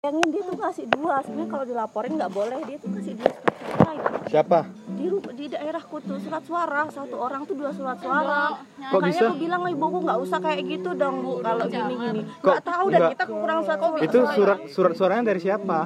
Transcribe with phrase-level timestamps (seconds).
[0.00, 4.19] Bayangin dia tuh kasih dua, sebenarnya kalau dilaporin nggak boleh dia tuh kasih dua itu.
[4.30, 4.58] Siapa?
[4.88, 8.54] Di di daerahku tuh surat suara satu orang tuh dua surat suara.
[8.54, 9.24] Kok Makanya bisa?
[9.26, 12.22] aku bilang ibuku nggak usah kayak gitu dong bu kalau gini gini.
[12.38, 13.98] Kok Nggak tahu dan kita kurang surat suara.
[14.00, 15.78] Itu surat surat suaranya dari siapa?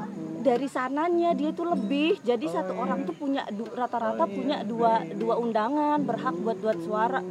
[0.45, 6.05] dari sananya dia tuh lebih jadi satu orang tuh punya rata-rata punya dua dua undangan
[6.05, 7.25] berhak buat buat suara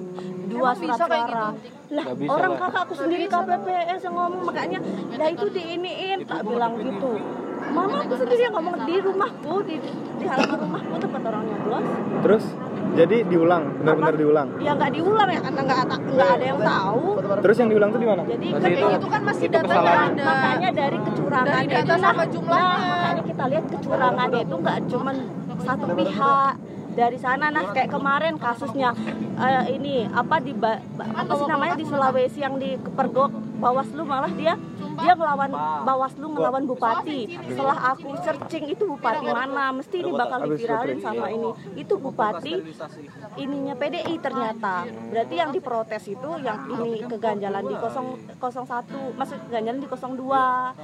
[0.49, 1.53] dua surat suara
[1.93, 2.61] lah Nggak bisa orang lah.
[2.65, 4.79] kakakku sendiri KPPS yang ngomong makanya
[5.13, 7.11] lah itu diiniin tak bilang gitu
[7.69, 9.75] mama aku sendiri yang ngomong di rumahku di
[10.13, 11.85] di halaman rumahku tempat orang nyoblos
[12.23, 12.43] Terus
[12.93, 14.47] jadi diulang, benar-benar diulang.
[14.59, 17.03] ya nggak diulang ya karena nggak ada nggak ada yang tahu
[17.41, 18.21] Terus yang diulang tuh di mana?
[18.23, 20.09] jadi kan itu- itu kan masih itu datanya kesalahan.
[20.11, 20.23] ada.
[20.23, 22.69] makanya dari kecurangan Dari data itu sama nah, jumlahnya.
[22.69, 25.15] nah, makanya kita lihat kecurangannya itu nggak cuman
[25.59, 26.53] satu pihak
[26.93, 28.89] dari sana nah kayak kemarin kasusnya
[29.35, 33.32] eh, ini apa di ba- apa sih namanya di Sulawesi yang di Kepergok
[33.63, 34.53] Bawaslu malah dia
[34.93, 35.49] dia ngelawan
[35.83, 37.19] Bawaslu ngelawan bupati.
[37.43, 41.49] setelah aku searching itu bupati mana mesti ini bakal diviralin sama ini.
[41.75, 42.53] Itu bupati
[43.35, 44.75] ininya PDI ternyata.
[44.85, 50.75] Berarti yang diprotes itu yang ini keganjalan di 0, 01 maksud keganjalan di 02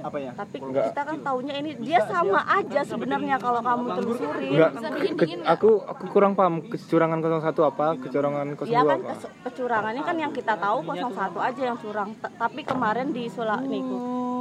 [0.00, 0.30] Apa ya?
[0.32, 6.32] tapi kita kan taunya ini dia sama aja sebenarnya kalau kamu ke- aku aku kurang
[6.32, 6.62] paham.
[6.62, 9.08] Kecurangan 01 apa, kecurangan 02 Iya kan apa.
[9.10, 12.08] kes- kecurangannya kan yang kita tahu 01 aja yang curang.
[12.20, 13.96] Tapi kemarin di Sula nih ku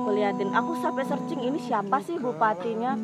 [0.06, 0.52] kuliatin.
[0.52, 2.96] Aku sampai searching ini siapa sih bupatinya?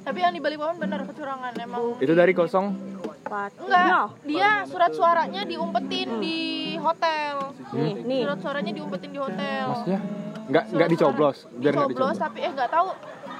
[0.00, 1.98] Tapi yang di Balikpapan benar kecurangan emang.
[1.98, 2.72] Itu dari kosong.
[2.96, 3.58] Bupati.
[3.60, 6.38] Enggak, Nah, dia surat suaranya diumpetin di
[6.76, 7.52] hotel.
[7.70, 8.20] nih, nih.
[8.24, 9.64] Surat suaranya diumpetin di hotel.
[9.68, 10.00] Maksudnya
[10.46, 12.18] enggak enggak dicoblos, biar enggak Dicoblos dicoblos.
[12.18, 12.88] tapi eh nggak tahu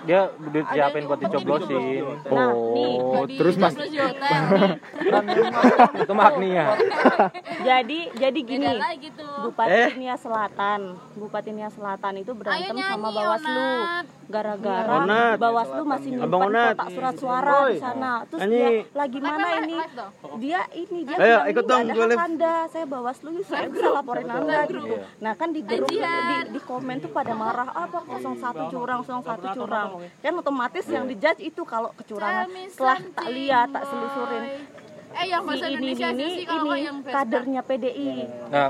[0.01, 2.95] dia disiapin buat dicoblosin Nah, nih.
[2.97, 3.75] Oh, terus Mas
[6.03, 6.77] itu magnia
[7.61, 8.67] Jadi jadi gini.
[9.01, 9.27] gitu.
[9.41, 13.69] Bupati Nia Selatan, Bupati Nia Selatan itu berantem sama Bawaslu
[14.31, 18.13] gara-gara Bawaslu masih nyimpan kotak surat suara di sana.
[18.31, 19.77] Terus dia lagi mana ini?
[20.39, 24.29] Dia ini dia Ayo, ikut "Ini dong, ada live." Anda, saya Bawaslu saya bisa laporin
[24.31, 24.97] Anda gitu.
[25.21, 25.99] Nah, kan di grup di,
[26.55, 29.90] di komen tuh pada marah apa 01 curang, 01 curang.
[30.23, 32.47] Kan otomatis yang dijudge itu kalau kecurangan.
[32.71, 34.45] Setelah tak lihat, tak selusurin
[35.11, 38.11] Eh yang si bahasa ini Indonesia ini sih kalau ini yang kadernya PDI.
[38.47, 38.67] nah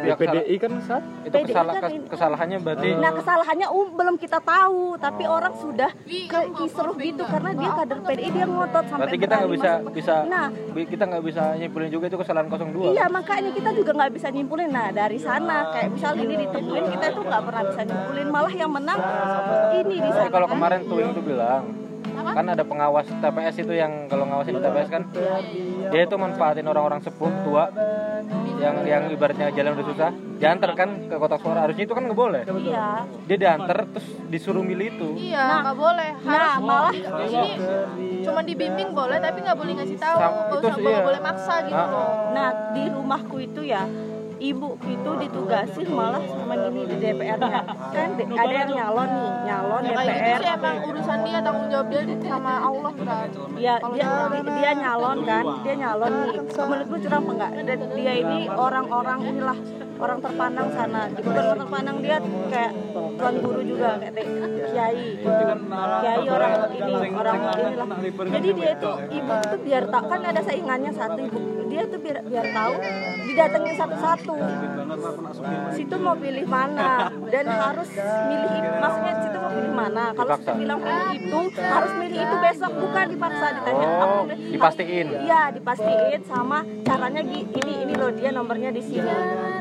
[0.00, 4.38] ya, PDI kan saat itu PDI kesalah kan kesalahannya berarti Nah kesalahannya um, belum kita
[4.40, 9.18] tahu, tapi orang sudah ke kisruh gitu karena dia kader PDI dia ngotot sampai berarti
[9.20, 10.46] kita nggak bisa masuk- bisa Nah.
[10.74, 14.68] kita nggak bisa nyimpulin juga itu kesalahan 02 iya makanya kita juga nggak bisa nyimpulin.
[14.72, 18.26] Nah dari sana kayak misal ini ditemuin kita itu nggak pernah bisa nyimpulin.
[18.32, 18.98] Malah yang menang
[19.74, 20.32] ini di sana.
[20.32, 25.02] kalau kemarin tuh bilang kan ada pengawas TPS itu yang kalau ngawasin di TPS kan
[25.86, 27.64] dia itu manfaatin orang-orang sepuh tua
[28.54, 32.16] yang yang ibaratnya jalan udah susah diantar kan ke kotak suara harusnya itu kan nggak
[32.16, 32.86] boleh Iya.
[33.26, 36.10] dia diantar terus disuruh milih itu Iya, nggak boleh.
[36.16, 37.50] Harus Nah malah ini
[38.22, 40.16] cuma dibimbing boleh tapi nggak boleh ngasih tahu.
[40.16, 41.02] Nggak itu usah iya.
[41.02, 42.08] boleh maksa gitu Ah, loh.
[42.32, 43.82] Nah di rumahku itu ya
[44.38, 47.62] ibuku itu ditugasin malah sama gini di DPR-nya
[47.94, 52.02] kan ada yang nyalon nih nyalon gitu DPR sih emang urusan dia tanggung jawab dia
[52.24, 53.38] sama Allah berarti.
[53.60, 54.08] ya dia
[54.42, 56.12] dia nyalon kan dia nyalon.
[56.14, 57.50] Nih menurutku curang apa enggak?
[57.64, 59.58] Dan dia ini orang-orang inilah
[60.04, 61.02] orang terpandang sana.
[61.10, 62.16] Bukan orang terpandang dia
[62.46, 62.72] kayak
[63.14, 64.26] tuan guru juga kayak
[64.66, 67.86] kiai kiai orang ini orang inilah.
[68.26, 71.38] Jadi dia itu ibu itu biar tak kan ada saingannya satu ibu.
[71.64, 72.72] Dia tuh biar biar tahu
[73.24, 74.34] didatengin satu-satu.
[75.72, 77.08] Situ mau pilih mana?
[77.26, 77.88] Dan harus
[78.28, 80.04] milih maksudnya situ mau pilih mana?
[80.12, 82.72] Kalau kita bilang pilih itu harus milih itu besok.
[82.74, 85.06] Bukan dipaksa ditanya Oh, dipastiin.
[85.22, 89.08] iya dipastiin sama caranya gi- ini ini loh dia nomornya di sini.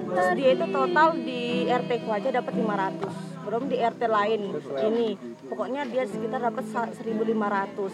[0.05, 4.41] Terus dia itu total di RT ku aja dapat 500 belum di RT lain
[4.81, 5.09] ini.
[5.45, 7.91] Pokoknya dia sekitar dapat sa- 1500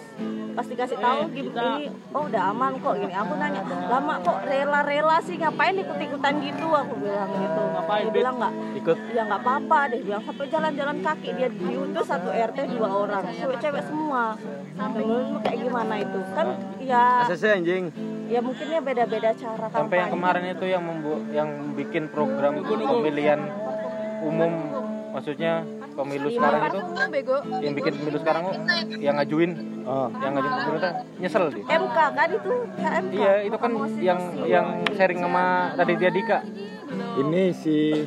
[0.53, 2.95] pas dikasih tahu gini ini oh udah aman kok.
[2.95, 5.35] Gini aku nanya lama kok rela-rela sih?
[5.35, 6.67] Ngapain ikut-ikutan gitu?
[6.69, 7.63] Aku bilang gitu.
[7.89, 8.97] Dia bilang nggak ikut?
[9.11, 9.79] Ya nggak apa-apa.
[9.89, 11.29] Deh bilang sampai jalan-jalan kaki.
[11.33, 13.23] Dia diutus satu RT dua orang.
[13.33, 14.37] Cewek-cewek semua.
[14.77, 16.19] Menurutmu kayak gimana itu?
[16.37, 16.47] Kan
[16.79, 17.89] ya anjing.
[18.29, 20.13] Ya mungkinnya beda-beda cara sampai yang kampanye.
[20.13, 23.39] kemarin itu yang membu yang bikin program pemilihan
[24.21, 24.51] umum
[25.09, 26.79] maksudnya pemilu sekarang itu
[27.59, 28.55] yang bikin pemilu sekarang kok
[28.97, 30.05] yang ngajuin Oh.
[30.15, 35.17] yang ngajuin pemerintah nyesel dia MK kan itu MK iya itu kan yang yang sharing
[35.17, 35.43] sama
[35.73, 36.39] Raditya Dika
[37.17, 38.05] Ini si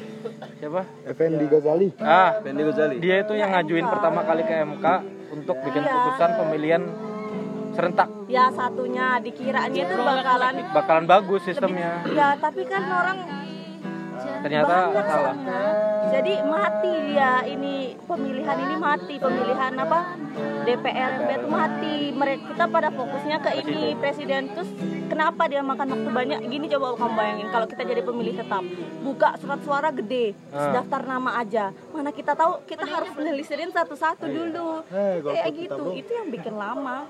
[0.57, 1.91] siapa Effendi Ghazali.
[1.99, 2.97] ah Effendi Ghazali.
[2.99, 4.87] dia itu yang ngajuin pertama kali ke MK
[5.33, 5.91] untuk bikin Iya.
[5.93, 6.83] putusan pemilihan
[7.73, 8.09] serentak.
[8.29, 12.05] Ya satunya dikiranya itu bakalan bakalan bagus sistemnya.
[12.13, 13.19] Ya tapi kan orang
[14.43, 15.35] ternyata salah.
[16.13, 19.15] jadi mati ya ini pemilihan ini mati.
[19.17, 20.19] Pemilihan apa?
[20.63, 21.95] DPR itu mati.
[22.13, 23.95] Mereka kita pada fokusnya ke ini.
[23.97, 24.53] Presiden.
[24.53, 24.71] Terus
[25.09, 26.39] kenapa dia makan waktu banyak?
[26.47, 28.63] Gini coba kamu bayangin kalau kita jadi pemilih tetap.
[29.03, 30.71] Buka surat suara gede Ah.
[30.75, 31.71] daftar nama aja.
[31.91, 32.63] Mana kita tahu?
[32.67, 34.85] Kita harus menelusurin satu-satu dulu.
[34.93, 35.85] Eh, kayak gitu.
[35.97, 37.09] Itu yang bikin lama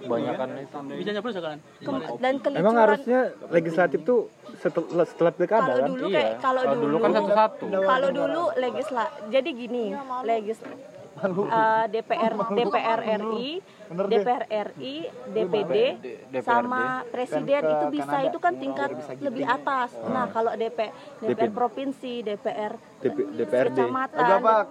[0.00, 0.76] kebanyakan itu.
[0.94, 1.58] Bisa nyoblos ya kan?
[1.78, 4.20] Kem- dan kelicuran Emang harusnya legislatif tuh
[4.56, 5.88] setelah setelah pilkada kalau kan?
[5.88, 6.16] dulu Iya.
[6.16, 7.64] kayak kalau Kalau dulu, dulu kan satu-satu.
[7.80, 9.84] kalau dulu legisla jadi gini
[10.22, 13.48] legis eh, DPR DPR RI
[13.90, 14.94] DPR RI
[15.28, 16.40] DPD DPRD.
[16.40, 19.90] sama presiden itu bisa itu kan tingkat lebih atas.
[20.02, 20.78] Nah kalau DP
[21.20, 23.76] DPR provinsi DPR DP- DPRD.
[23.76, 24.24] kecamatan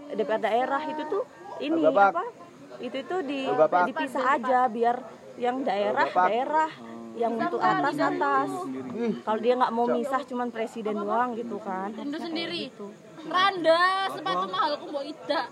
[0.09, 1.23] DPR daerah itu tuh
[1.59, 2.23] ini apa
[2.79, 3.41] itu itu di
[3.91, 4.97] dipisah aja biar
[5.39, 6.71] yang daerah daerah
[7.19, 8.47] yang untuk atas atas.
[9.27, 11.91] kalau dia nggak mau misah cuman presiden doang gitu kan.
[11.91, 12.71] Indo sendiri.
[13.19, 15.51] Randa, sepatu mahal aku mau ida.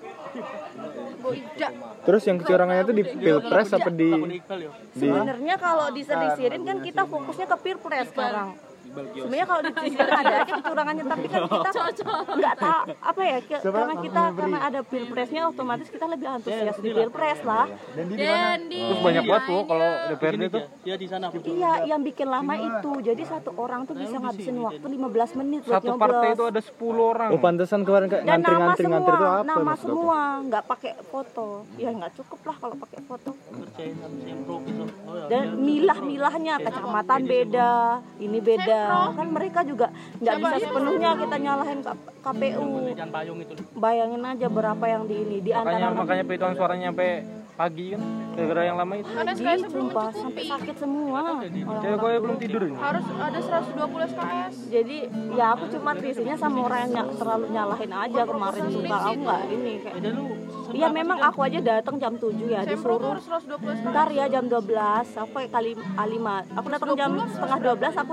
[1.20, 1.68] Mau ida.
[2.08, 4.72] Terus yang kecurangannya tuh di pilpres apa di ya.
[4.96, 8.56] sebenarnya kalau diselisirin kan kita fokusnya ke pilpres sekarang
[9.06, 11.70] sebenarnya kalau diselisirin ada aja kecurangannya tapi kan kita
[12.38, 16.90] nggak tahu apa ya ke- karena kita karena ada pilpresnya otomatis kita lebih antusias di
[16.92, 17.66] pilpres lah.
[17.94, 18.84] Dendi.
[18.88, 20.64] terus banyak banget tuh kalau DPRD tuh.
[20.82, 20.96] Dia.
[20.98, 21.30] Di sana.
[21.46, 22.92] iya yang bikin lama itu.
[23.06, 26.74] Jadi satu orang tuh bisa ngabisin waktu 15 menit buat satu partai itu ada 10
[26.98, 27.30] orang.
[27.30, 29.46] Oh pantesan kemarin kayak dan ngantri-ngantri semua ngantri itu apa?
[29.46, 30.20] nama semua.
[30.48, 31.48] Nggak pakai foto.
[31.78, 33.32] Ya nggak cukup lah kalau pakai foto.
[33.38, 34.54] Gitu.
[35.08, 35.26] Oh ya.
[35.30, 37.72] dan milah-milahnya kecamatan beda
[38.18, 38.82] ini beda
[39.14, 39.88] kan mereka juga
[40.18, 41.80] nggak bisa sepenuhnya kita nyalahin
[42.22, 43.54] KPU Jangan payung itu.
[43.74, 47.12] bayangin aja berapa yang di ini di makanya antara makanya perhitungan suaranya sampai
[47.58, 48.02] pagi kan
[48.38, 49.10] gara-gara yang lama itu.
[49.10, 51.42] Pagi sumpah sampai sakit semua.
[51.82, 52.78] Cewek gue belum tidur ini.
[52.78, 54.54] Harus ada 120 SKS.
[54.70, 54.98] jadi
[55.34, 58.62] ya aku cuma risihnya sama orang yang ny- terlalu nyalahin aja kemarin.
[58.70, 60.10] Suka aku nggak ini kayak Ada
[60.68, 63.90] iya memang aku aja datang jam 7 ya Sempro tuh disuruh harus 120 SKS.
[63.90, 66.18] Ntar ya jam 12 sampai kali A5
[66.54, 68.12] Aku datang jam setengah 12 aku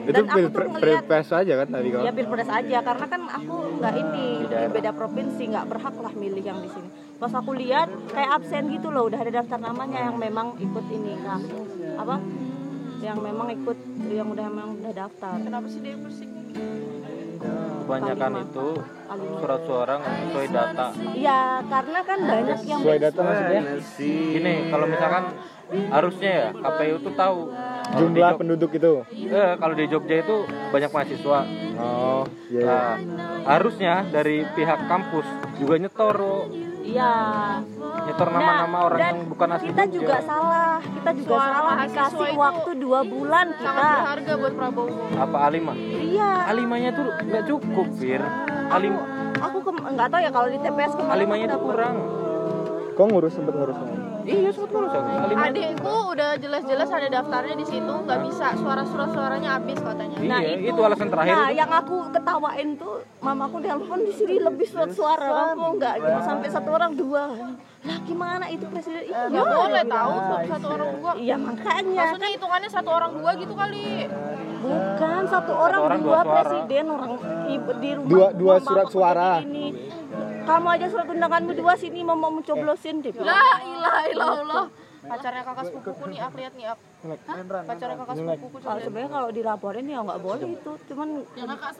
[0.00, 2.04] dapet Itu Dan aku tuh ngeliat pilpres aja kan tadi kalau.
[2.04, 6.44] Ya pilpres aja karena kan aku nggak ini di beda provinsi nggak berhak lah milih
[6.44, 6.88] yang di sini.
[7.20, 11.12] Pas aku lihat kayak absen gitu loh udah ada daftar namanya yang memang ikut ini
[11.20, 11.40] nah
[12.00, 12.16] apa?
[13.00, 15.34] Yang memang ikut yang udah memang udah daftar.
[15.40, 16.28] Kenapa sih dia bersih?
[17.90, 18.66] kebanyakan itu
[19.42, 20.86] surat suara nggak sesuai data.
[21.10, 23.62] Iya karena kan banyak yang Sesuai data maksudnya.
[23.98, 25.24] Gini kalau misalkan
[25.70, 28.92] harusnya ya KPU tuh tahu kalau jumlah Jog- penduduk itu.
[29.24, 30.36] eh, kalau di Jogja itu
[30.68, 31.40] banyak mahasiswa
[31.76, 32.60] Oh, iya.
[32.60, 32.66] iya.
[32.66, 32.92] nah
[33.48, 35.24] harusnya dari pihak kampus
[35.56, 36.16] juga nyetor.
[36.82, 37.12] Iya.
[38.02, 39.96] nyetor nama-nama Nah, orang yang bukan asli kita Jogja.
[39.96, 44.52] juga salah kita juga Suara salah dikasih itu waktu dua bulan Sangat kita berharga buat
[44.54, 44.92] Prabowo.
[45.14, 45.58] apa A5
[46.04, 48.22] iya A5-nya tuh nggak cukup Fir
[48.68, 48.86] A5
[49.38, 51.64] aku nggak tahu ya kalau di TPS kemarin A5-nya aku itu dapet.
[51.64, 51.96] kurang
[52.92, 53.78] Kok ngurus sempet ngurus
[54.32, 59.06] iya sebut ngurus aku A5 Adikku udah jelas-jelas ada daftarnya di situ, nggak bisa suara-suara
[59.08, 60.16] suaranya habis katanya.
[60.16, 61.58] iya Nah, itu, itu- alasan terakhir Nah, itu.
[61.58, 66.48] yang aku ketawain tuh mamaku telepon di sini lebih surat suara, kamu nggak gitu sampai
[66.48, 67.22] satu orang dua.
[67.80, 69.02] Lah gimana itu presiden?
[69.04, 71.10] Iya, Nggak boleh tahu tuh satu orang dua.
[71.16, 73.88] Iya makanya Maksudnya hitungannya satu orang dua gitu kali.
[74.60, 76.32] bukan satu orang, orang dua, dua suara.
[76.36, 77.12] presiden orang
[77.48, 78.10] ibu di rumah.
[78.12, 79.30] Dua- dua surat suara.
[79.40, 79.66] Ini.
[80.50, 83.14] Kamu aja surat undanganmu dua sini mau mau mencoblosin deh.
[83.14, 84.66] La ilaha illallah.
[85.00, 86.82] Pacarnya kakak sepupuku nih, aku lihat nih, aku.
[87.00, 87.36] Hah?
[87.64, 91.08] Pacarnya kakak sepupuku Kalau sebenarnya kalau dilaporin ya nggak boleh itu, cuman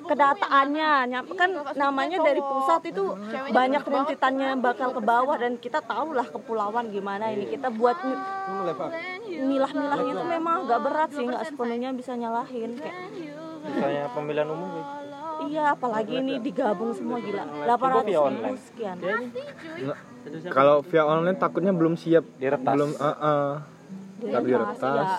[0.08, 3.04] kedataannya, nyam- kan namanya dari pusat itu
[3.50, 7.44] banyak rintitannya bakal ke bawah dan kita tahu lah kepulauan gimana ini.
[7.46, 8.22] Kita buat mi-
[9.42, 12.96] milah-milahnya itu memang agak berat sih nggak sepenuhnya bisa nyalahin kayak
[13.62, 14.99] misalnya pemilihan umum gitu.
[15.48, 18.96] Iya apalagi ini digabung semua gila 800 via ribu sekian
[20.52, 22.20] Kalau via online takutnya belum siap.
[22.36, 22.76] Diretas.
[22.76, 23.52] Belum eh, eh.
[24.22, 24.34] Ya.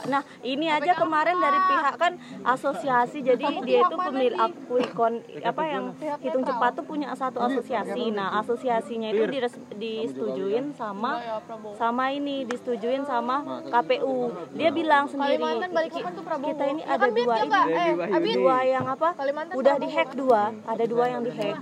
[0.08, 2.14] Nah, ini aja kemarin dari pihak kan
[2.46, 5.84] asosiasi, jadi dia itu pemilik aku ikon apa yang
[6.20, 7.88] hitung cepat tuh punya satu asosiasi.
[8.12, 11.12] Nah, asosiasinya itu dires- disetujuin sama
[11.76, 13.36] sama ini disetujuin sama
[13.68, 14.18] KPU.
[14.54, 15.38] Dia bilang sendiri
[16.48, 17.52] kita ini Ya ada kan, dua ya, ini?
[17.72, 17.92] Eh,
[18.36, 19.10] dua yang apa?
[19.54, 21.56] Udah dihack dua, ada dua yang dihack.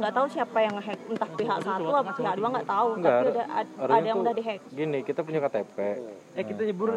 [0.00, 3.28] Nggak tahu siapa yang ngehack, entah pihak satu atau pihak dua nggak tahu, Enggak, tapi
[3.28, 4.60] udah ada, yang tuh udah dihack.
[4.72, 5.76] gini kita punya KTP
[6.30, 6.88] eh kita nyebur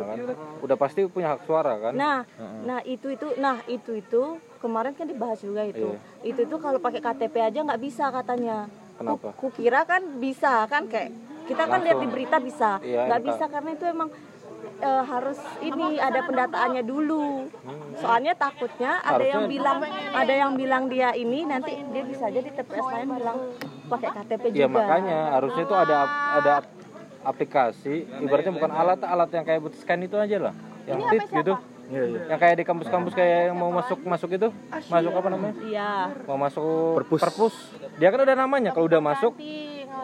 [0.63, 1.93] udah pasti punya hak suara kan?
[1.93, 2.23] Nah,
[2.63, 4.21] nah itu itu, nah itu itu
[4.57, 5.99] kemarin kan dibahas juga itu.
[6.23, 8.71] Itu itu kalau pakai KTP aja nggak bisa katanya.
[8.95, 9.35] Kenapa?
[9.35, 10.87] Ku, kukira kan bisa kan?
[10.87, 11.11] Kayak
[11.43, 13.27] kita kan lihat di berita bisa, Iya, nggak MK.
[13.27, 14.09] bisa karena itu emang
[14.83, 17.47] eh, harus ini ada pendataannya dulu.
[17.95, 19.77] Soalnya takutnya ada yang Harusnya- bilang
[20.13, 23.37] ada yang bilang dia ini nanti dia bisa jadi TPS lain bilang
[23.87, 24.59] pakai KTP juga.
[24.59, 25.97] Iya makanya harusnya itu ada
[26.35, 26.53] ada
[27.23, 30.53] aplikasi ibaratnya bukan alat alat yang kayak buat scan itu aja lah.
[30.83, 31.53] Yang tit gitu.
[31.83, 32.19] Iya, iya.
[32.31, 34.49] yang kayak di kampus-kampus kayak yang mau masuk masuk itu?
[34.87, 35.55] Masuk apa namanya?
[35.61, 35.91] Iya.
[36.25, 37.53] mau masuk Perpus.
[37.99, 39.35] dia kan ada namanya kalau udah masuk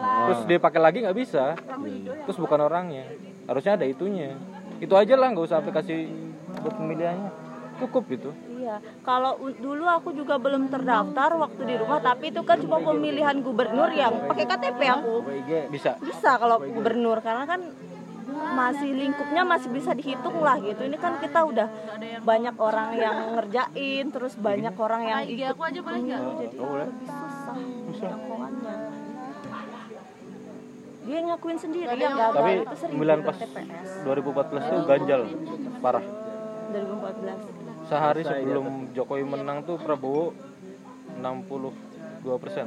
[0.00, 1.56] terus dia pakai lagi nggak bisa.
[2.24, 3.04] Terus bukan orangnya.
[3.48, 4.36] Harusnya ada itunya
[4.80, 6.08] itu aja lah nggak usah aplikasi
[6.64, 7.30] buat pemilihannya
[7.80, 12.60] cukup gitu Iya, kalau dulu aku juga belum terdaftar waktu di rumah, tapi itu kan
[12.60, 15.24] cuma pemilihan gubernur yang pakai KTP aku.
[15.72, 17.64] bisa Bisa kalau gubernur karena kan
[18.30, 20.84] masih lingkupnya masih bisa dihitung lah gitu.
[20.84, 21.72] Ini kan kita udah
[22.20, 26.20] banyak orang yang ngerjain, terus banyak orang yang ikut aku aja boleh nggak?
[26.20, 27.56] pemilu, jadi lebih susah.
[31.10, 35.20] Dia ngakuin sendiri yang gagal tapi itu sering pemilihan di pas TPS 2014 itu ganjal
[35.80, 36.04] parah
[36.70, 37.90] 2014.
[37.90, 38.64] sehari sebelum
[38.94, 40.30] Jokowi menang tuh Prabowo
[41.16, 41.74] 62
[42.36, 42.66] persen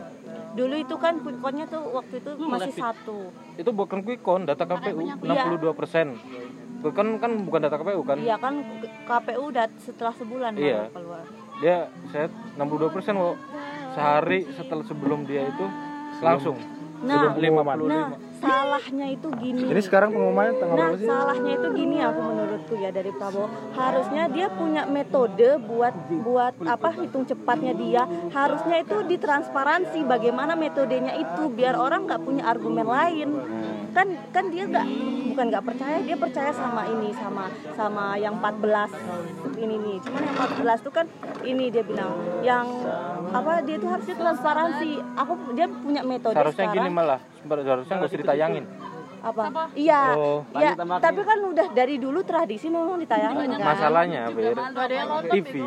[0.53, 3.17] Dulu itu kan quick count-nya tuh waktu itu masih satu.
[3.55, 5.15] itu bukan quick count data KPU Iya.
[5.55, 6.07] 62 persen
[6.83, 8.53] count kan bukan data KPU kan Iya kan
[9.07, 10.83] KPU udah setelah sebulan Iya.
[10.83, 11.23] baru keluar.
[11.57, 11.77] dia
[12.11, 12.27] saya
[12.59, 13.15] 62 persen
[13.93, 15.65] sehari setelah sebelum dia itu
[16.19, 16.59] langsung
[17.03, 17.77] Nah, pengumuman.
[17.83, 18.07] nah
[18.43, 19.63] salahnya itu gini.
[19.71, 21.07] Ini sekarang pengumumannya tanggal Nah, sih?
[21.07, 23.47] salahnya itu gini aku menurutku ya dari Prabowo.
[23.73, 28.03] Harusnya dia punya metode buat buat apa hitung cepatnya dia.
[28.29, 33.29] Harusnya itu ditransparansi bagaimana metodenya itu biar orang nggak punya argumen lain.
[33.93, 34.85] Kan kan dia nggak
[35.33, 37.45] bukan nggak percaya, dia percaya sama ini sama
[37.77, 38.89] sama yang 14
[39.61, 39.97] ini nih.
[40.01, 41.05] Cuman yang 14 itu kan
[41.45, 42.65] ini dia bilang yang
[43.29, 44.91] apa dia itu harusnya transparansi.
[45.13, 48.65] Aku dia punya metode seharusnya sekarang gini malah seharusnya nggak usah ditayangin
[49.23, 49.71] apa?
[49.71, 50.43] Iya, Oh.
[50.59, 50.75] iya.
[50.75, 53.67] Tapi kan udah dari dulu tradisi memang ditayangin kan.
[53.71, 55.63] masalahnya nonton TV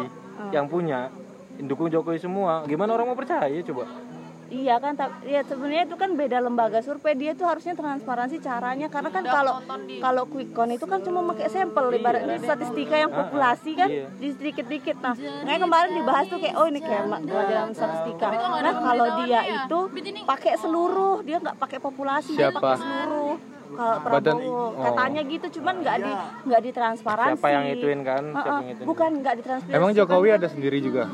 [0.52, 1.08] yang punya
[1.64, 3.88] dukung Jokowi semua gimana orang mau percaya coba
[4.46, 8.86] Iya kan, tapi ya sebenarnya itu kan beda lembaga survei dia itu harusnya transparansi caranya
[8.86, 9.58] karena kan kalau
[9.98, 14.06] kalau quick count itu kan cuma pakai sampel ibaratnya statistika yang populasi kan iya.
[14.12, 15.02] di sedikit-dikit.
[15.02, 18.26] Nah, kayak kemarin dibahas tuh kayak oh ini kayak ma- pelajaran statistika.
[18.30, 19.78] Nah, kalau dia itu
[20.22, 23.34] pakai seluruh, dia nggak pakai populasi, dia pakai seluruh.
[23.66, 24.68] Kalau Badan- Prabowo oh.
[24.78, 26.12] katanya gitu, cuman nggak di
[26.46, 27.34] nggak ditransparansi.
[27.34, 29.76] siapa yang ituin kan siapa yang ituin bukan nggak ditransparansi.
[29.76, 31.10] Emang Jokowi ada sendiri juga?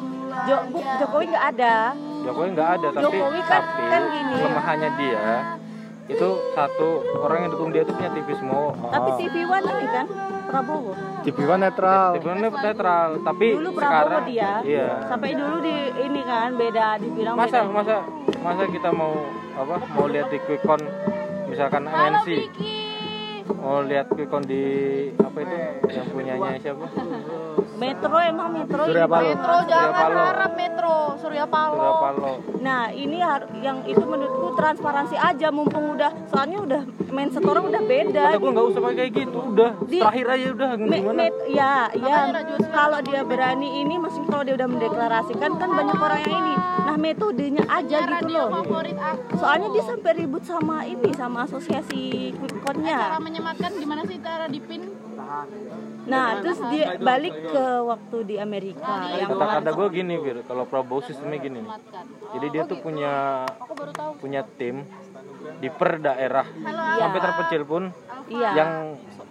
[0.46, 1.76] Jo- Bu- Jokowi nggak ada.
[2.22, 4.32] Jokowi nggak ada tapi Jokowi kan- tapi kan gini.
[4.36, 5.24] kelemahannya dia
[6.04, 10.06] itu satu orang yang dukung dia itu punya TV semua Tapi TV One ini kan
[10.42, 10.92] Prabowo.
[11.22, 12.10] TV One netral.
[12.12, 14.52] TV One netral tapi Dulu Prabowo sekarang dia.
[14.62, 17.70] iya Sampai dulu di ini kan beda dibilang masa beda.
[17.72, 17.96] masa
[18.38, 19.14] masa kita mau
[19.52, 20.82] apa mau lihat di quick count
[21.46, 22.28] misalkan MNC
[23.54, 24.62] mau lihat quick count di
[25.14, 25.56] apa itu
[25.88, 26.86] yang punyanya siapa
[27.82, 29.10] Metro emang Metro Surya ini.
[29.10, 29.26] Paloh.
[29.26, 30.22] Metro jangan Paloh.
[30.24, 31.74] harap Metro Surya Paloh.
[31.74, 33.18] Surya Paloh Nah, ini
[33.58, 38.22] yang itu menurutku transparansi aja mumpung udah soalnya udah main setorang udah beda.
[38.24, 41.42] kata gue nggak usah pakai kayak gitu udah Di- terakhir aja udah Me- gimana met-
[41.50, 42.18] ya, ya.
[42.70, 46.54] Kalau dia berani ini, maksudnya kalau dia udah mendeklarasikan kan banyak orang yang ini.
[46.82, 48.48] Nah, metodenya aja gitu Radio loh.
[48.54, 49.34] favorit aku.
[49.36, 55.01] Soalnya dia sampai ribut sama ini, sama asosiasi quick Cara menyematkan gimana sih cara dipin?
[56.02, 61.00] Nah, terus dia balik ke waktu di Amerika yang kata-kata gue gini Bir kalau Prabowo
[61.06, 61.72] sistemnya gini nih.
[62.36, 63.46] jadi dia tuh punya
[64.18, 64.82] punya tim
[65.58, 66.46] di per daerah.
[66.96, 67.82] Sampai terpencil pun
[68.28, 68.50] iya.
[68.54, 68.70] yang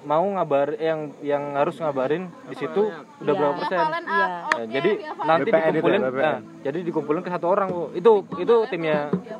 [0.01, 2.89] mau ngabar yang yang harus ngabarin di situ
[3.21, 3.37] udah Iya.
[3.37, 3.77] berapa persen?
[3.79, 4.25] Kalian Iya.
[4.25, 6.01] up, Ya, jadi nanti BPN itu ya, dikumpulin.
[6.01, 7.83] Nah, jadi dikumpulin ke satu orang Bu.
[7.93, 8.97] itu itu timnya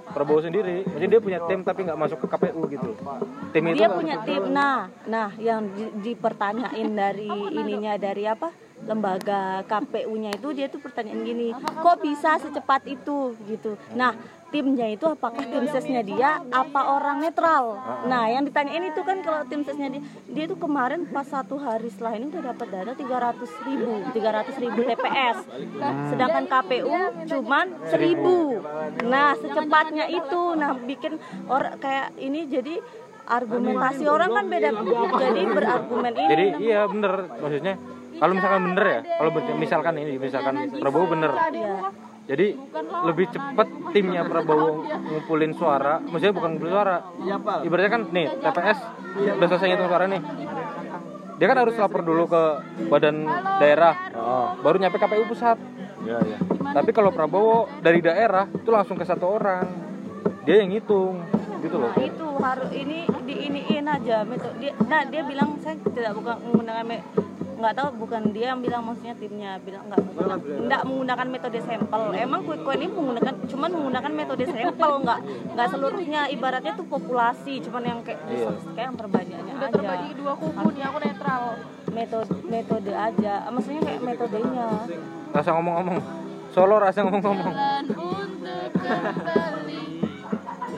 [0.07, 0.85] Prabowo sendiri.
[0.85, 2.91] Jadi dia punya tim tapi nggak masuk ke KPU gitu.
[3.51, 4.27] Tim itu dia nggak punya masuk.
[4.29, 4.41] tim.
[4.53, 8.50] Nah nah yang di- dipertanyain dari ininya dari apa?
[8.81, 13.33] Lembaga KPU-nya itu dia tuh pertanyaan gini kok bisa secepat itu?
[13.45, 13.77] Gitu.
[13.93, 14.13] Nah
[14.51, 17.79] timnya itu apakah tim sesnya dia apa orang netral?
[18.05, 21.88] Nah yang ditanyain itu kan kalau tim sesnya dia dia tuh kemarin pas satu hari
[21.88, 25.38] setelah ini udah dapat data 300 ribu 300 ribu TPS
[26.12, 27.00] sedangkan KPU
[27.31, 30.41] cuman 1000 nah secepatnya itu.
[30.60, 31.15] Nah bikin
[31.48, 32.75] orang kayak ini jadi
[33.31, 34.70] argumentasi orang kan beda.
[35.15, 36.27] Jadi berargumen ini.
[36.27, 37.31] Jadi iya bener.
[37.39, 37.75] Maksudnya
[38.20, 41.31] kalau misalkan bener ya kalau misalkan ini misalkan Prabowo bener.
[41.31, 42.10] Iya.
[42.31, 42.55] Jadi
[43.11, 46.00] lebih cepet timnya Prabowo ngumpulin suara.
[46.00, 46.97] Maksudnya bukan ngumpulin suara.
[47.67, 48.79] Ibaratnya kan nih TPS
[49.35, 50.21] udah selesai ngitung suara nih.
[51.35, 52.43] Dia kan harus lapor dulu ke
[52.88, 53.27] badan
[53.59, 54.15] daerah.
[54.63, 55.59] Baru nyampe KPU pusat.
[56.01, 56.38] Iya, iya.
[56.73, 59.67] tapi kalau Prabowo dari daerah itu langsung ke satu orang.
[60.47, 61.19] Dia yang ngitung
[61.61, 61.93] gitu loh.
[61.93, 64.23] Nah, itu harus ini diiniin aja.
[64.23, 67.05] Metode dia nah dia bilang saya tidak bukan menggunakan me-
[67.61, 70.01] nggak tahu bukan dia yang bilang maksudnya timnya bilang nggak
[70.65, 72.01] nggak menggunakan metode sampel.
[72.11, 75.19] Emang quick count ini menggunakan cuman menggunakan metode sampel nggak
[75.53, 78.49] nggak seluruhnya ibaratnya tuh populasi cuman yang kayak Iya.
[78.73, 79.75] kayak yang terbanyaknya udah aja.
[79.77, 81.43] terbagi dua kubu nih aku netral.
[81.91, 83.33] Metode metode aja.
[83.47, 84.67] Maksudnya kayak metodenya.
[85.29, 85.97] Rasa ngomong-ngomong.
[86.49, 87.47] Solo rasa ngomong-ngomong.
[87.47, 89.83] Jalan untuk kembali.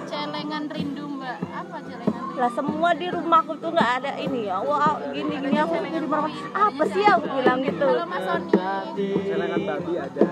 [0.06, 1.38] Celengan rindu mbak.
[1.50, 4.58] Apa celengan lah semua di rumahku tuh nggak ada ini ya.
[4.62, 7.86] Wah gini gini aku di rumah apa sih aku bilang gitu?
[7.86, 9.08] Halo mas Sony.
[9.30, 10.28] Celengan babi ada.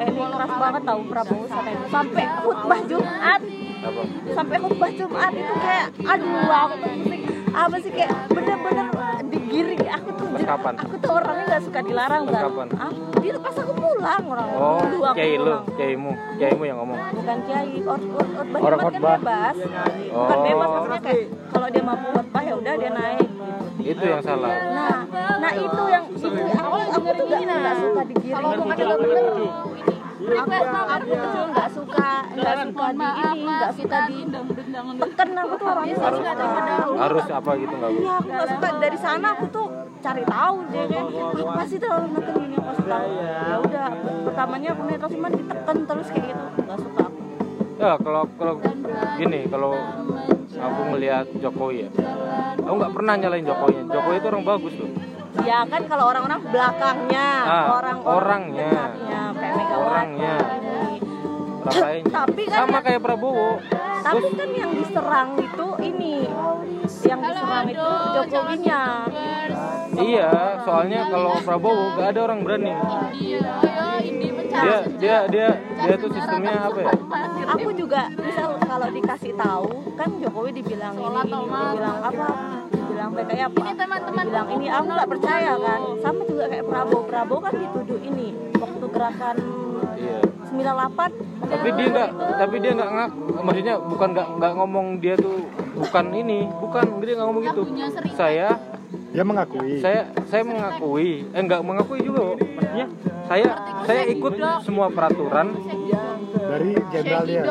[0.00, 3.40] Eh ini keras banget tahu Prabowo sampai sampai khutbah Jumat.
[3.80, 4.02] Apa?
[4.34, 7.22] Sampai khutbah Jumat itu kayak aduh aku tuh pusing.
[7.50, 8.86] Apa sih kayak bener-bener
[9.30, 9.84] digiring.
[9.94, 14.48] Aku tuh aku tuh orangnya nggak suka dilarang kan ah dia pas aku pulang orang
[14.56, 16.10] oh dulu aku kiai lu kiaimu
[16.40, 16.98] kiaimu yang ngomong.
[17.12, 19.56] Bukan kiai or, or, khotbah Orang kan bebas.
[20.10, 20.42] Bukan Oh.
[20.44, 23.28] bebas maksudnya kayak kalau dia mampu khotbah ya udah dia naik.
[23.80, 24.50] Gitu itu yang salah.
[24.50, 24.98] Nah
[25.40, 28.44] nah itu yang itu aku aku tuh nggak nggak suka digiring.
[28.80, 29.70] kalau bener ini aku.
[30.30, 34.18] Aku tuh nggak suka nggak suka di ini nggak suka di
[35.00, 36.20] tekan aku tuh orangnya harus
[37.00, 38.68] harus apa gitu nggak Iya, aku nggak suka.
[38.80, 39.66] Dari sana aku tuh
[40.00, 41.04] cari tahu dia kan?
[41.36, 43.86] Apa sih terlalu neken ini aku suka ya udah
[44.24, 47.20] pertamanya aku netral cuman ditekan terus kayak gitu nggak suka aku.
[47.76, 48.54] Ya kalau kalau
[49.16, 49.72] gini kalau
[50.52, 51.90] aku ngelihat Jokowi ya.
[52.58, 54.90] Aku nggak pernah nyalain Jokowi Jokowi itu orang bagus loh.
[55.40, 58.70] Ya kan kalau orang-orang belakangnya Ah, orang orangnya.
[58.72, 59.20] dekatnya
[59.70, 60.34] Orangnya.
[62.10, 63.60] tapi kan sama kayak Prabowo.
[64.00, 66.24] Tapi kan yang diserang itu ini
[67.04, 68.82] yang diserang itu Jokowinya
[69.98, 70.30] iya
[70.62, 72.70] soalnya kalau Prabowo nggak ada orang berani.
[72.70, 73.42] Ayo
[74.00, 76.92] Indi mencari dia dia dia dia tuh sistemnya apa ya?
[77.50, 79.68] aku juga misal kalau dikasih tahu
[79.98, 82.28] kan Jokowi dibilang ini, ini dibilang apa?
[82.70, 83.58] Dibilang PKI apa?
[83.58, 85.80] Ini teman-teman dibilang ini aku nggak percaya kan?
[85.98, 87.02] Sama juga kayak Prabowo.
[87.10, 89.36] Prabowo kan dituduh ini waktu gerakan
[89.98, 90.18] iya.
[90.50, 93.10] 98 tapi dia nggak tapi dia nggak ngak
[93.42, 95.38] maksudnya bukan nggak nggak ngomong dia tuh
[95.78, 97.62] bukan ini bukan dia nggak ngomong gitu.
[98.14, 98.48] Saya
[99.10, 99.82] dia mengakui.
[99.82, 101.26] Saya saya mengakui.
[101.30, 102.86] Eh nggak mengakui juga maksudnya
[103.26, 103.48] saya
[103.86, 105.54] saya ikut semua peraturan.
[106.30, 107.42] Dari jenderal dia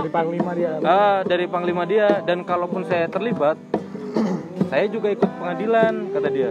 [0.00, 0.72] dari panglima dia.
[0.84, 2.08] Ah, dari panglima dia.
[2.24, 3.56] Dan kalaupun saya terlibat
[4.68, 6.50] saya juga ikut pengadilan kata dia.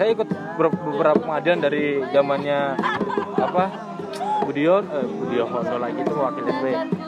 [0.00, 2.60] Saya ikut ber- beberapa pengadilan dari zamannya
[3.36, 3.91] apa
[4.42, 6.64] Budion eh, Budiono lagi itu wakil SB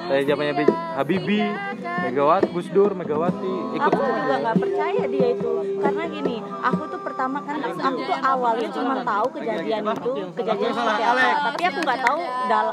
[0.06, 0.54] dari zamannya
[0.94, 1.46] Habibie
[1.82, 5.52] Megawati Gus Dur Megawati ikut aku juga nggak percaya dia itu.
[5.82, 11.04] Karena gini aku tuh pertama kan aku tuh awalnya cuma tahu kejadian itu kejadian seperti
[11.04, 11.28] apa.
[11.52, 12.66] tapi aku nggak tahu dal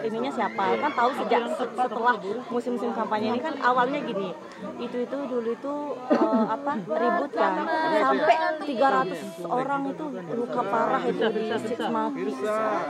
[0.00, 0.62] ininya siapa?
[0.76, 2.14] Kan tahu sejak se- setelah
[2.48, 4.30] musim-musim kampanye ini kan awalnya gini
[4.78, 5.74] itu itu dulu itu
[6.10, 7.52] eh, apa ribut kan.
[7.98, 12.32] Sampai 300 orang itu luka parah itu di Semanggi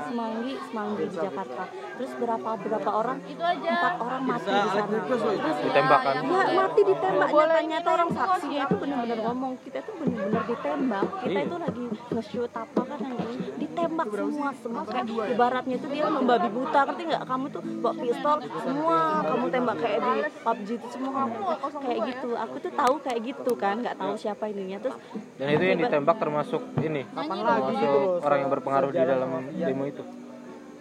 [0.09, 1.65] Semanggi Semanggi di Jakarta.
[1.69, 3.19] Terus berapa berapa orang?
[3.29, 4.99] Empat orang mati di sana.
[5.05, 6.13] Terus ditembakkan.
[6.15, 6.23] Ya
[6.55, 7.29] mati ditembak.
[7.29, 11.07] Nyata-nyata orang saksinya itu benar-benar ngomong kita tuh benar-benar ditembak.
[11.21, 14.83] Kita itu lagi nge-shoot apa kan yang ini ditembak semua semua.
[14.85, 17.23] Kayak ibaratnya itu dia membabi buta ngerti nggak?
[17.25, 20.13] Kamu tuh bawa pistol semua kamu tembak kayak di
[20.43, 21.11] PUBG itu semua.
[21.15, 21.39] Kamu
[21.79, 22.29] kayak gitu.
[22.35, 24.79] Aku tuh tahu kayak gitu kan nggak tahu siapa ininya.
[24.79, 24.97] Terus
[25.37, 30.03] dan itu yang ditembak termasuk ini termasuk orang yang berpengaruh di dalam demo itu.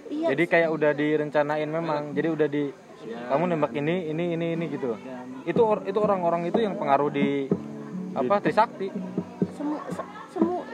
[0.08, 0.28] Iya.
[0.34, 2.12] Jadi kayak udah direncanain memang.
[2.12, 2.64] Jadi udah di
[3.28, 4.98] kamu nembak ini ini ini ini gitu.
[5.44, 7.48] Itu or- itu orang-orang itu yang pengaruh di
[8.12, 8.90] apa Trisakti.
[9.54, 10.17] Semu se- semu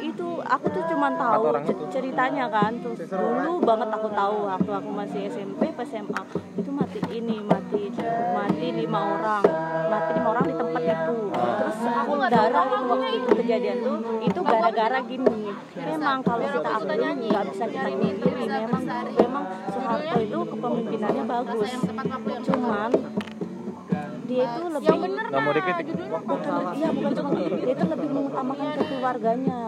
[0.03, 1.43] itu aku tuh cuma tahu
[1.87, 2.75] ceritanya kan.
[2.83, 6.21] Terus dulu banget aku tahu waktu aku masih SMP pas SMA
[6.59, 7.87] itu mati ini mati
[8.35, 9.43] mati lima orang.
[9.87, 11.17] Mati lima orang di tempat itu.
[11.31, 15.41] Terus aku darah itu waktu itu kejadian tuh itu gara-gara gini.
[15.79, 18.83] Memang kalau kita akui nggak bisa kita pungkiri memang
[19.15, 21.69] memang Soeharto itu kepemimpinannya bagus.
[22.43, 22.89] cuman
[24.23, 24.97] dia itu lebih
[25.29, 29.59] nggak mau dikritik bukan iya bukan cuma dia itu lebih mengutamakan ke keluarganya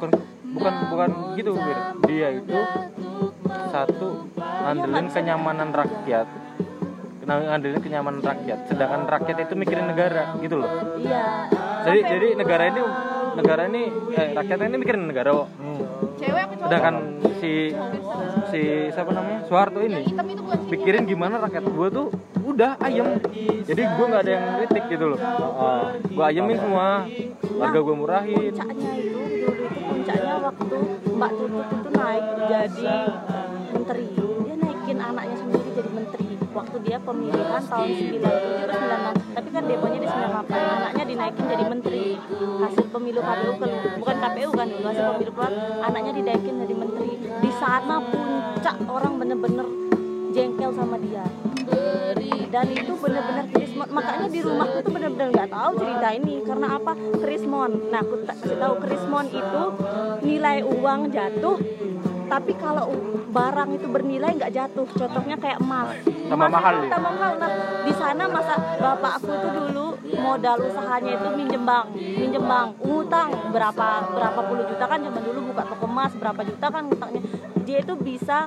[0.00, 0.10] bukan
[0.56, 1.78] bukan bukan gitu Bir.
[2.08, 2.58] dia itu
[3.68, 6.26] satu ngandelin kenyamanan rakyat.
[7.28, 8.64] Ngandelin kenyamanan rakyat.
[8.66, 10.72] Sedangkan rakyat itu mikirin negara gitu loh.
[10.96, 11.52] Iya
[11.84, 12.82] jadi jadi negara ini
[13.30, 13.82] negara ini
[14.16, 15.48] eh, rakyatnya ini mikirin negara kok.
[16.20, 16.46] cowok?
[16.68, 16.94] Sedangkan
[17.40, 17.52] si
[18.52, 18.60] si
[18.92, 19.40] siapa namanya?
[19.48, 20.04] Soeharto ini
[20.68, 22.06] pikirin gimana rakyat gue tuh
[22.44, 23.16] udah ayem.
[23.64, 25.20] Jadi gue nggak ada yang kritik gitu loh.
[26.04, 27.06] Gue ayemin semua.
[27.60, 28.52] Harga gue murahin.
[28.52, 30.78] Puncaknya itu dulu puncaknya waktu
[31.10, 32.94] Mbak Tutut itu naik jadi
[33.74, 34.06] menteri.
[34.16, 36.28] Dia naikin anaknya sendiri jadi menteri.
[36.50, 41.64] Waktu dia pemilihan tahun 97 ke 96 tapi kan demonya di 98 anaknya dinaikin jadi
[41.66, 42.06] menteri.
[42.60, 43.70] Hasil pemilu KPU kan
[44.02, 47.10] bukan KPU kan dulu hasil pemilu keluar anaknya dinaikin jadi menteri.
[47.20, 49.66] Di sana puncak orang bener-bener
[50.30, 51.26] jengkel sama dia
[52.50, 53.88] dan itu bener-bener Krismon.
[53.90, 56.34] Makanya di rumahku tuh bener-bener nggak tahu cerita ini.
[56.46, 56.92] Karena apa?
[57.18, 57.70] Krismon.
[57.90, 59.62] Nah aku tak kasih tahu Krismon itu
[60.26, 61.58] nilai uang jatuh.
[62.30, 62.94] Tapi kalau
[63.34, 64.86] barang itu bernilai nggak jatuh.
[64.86, 65.98] Contohnya kayak emas.
[66.06, 66.90] Tambah Emas mahal ya?
[66.94, 67.32] tambah mahal.
[67.42, 67.50] Nah
[67.82, 69.86] di sana masa bapak aku itu dulu
[70.20, 72.78] modal usahanya itu minjem bank minjem bank.
[72.86, 77.22] Ngutang berapa berapa puluh juta kan zaman dulu buka toko emas berapa juta kan ngutangnya.
[77.66, 78.46] Dia itu bisa